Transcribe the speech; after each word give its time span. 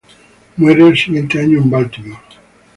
Muere 0.57 0.87
el 0.87 0.97
siguiente 0.97 1.39
año 1.39 1.59
en 1.61 1.69
Baltimore. 1.69 2.23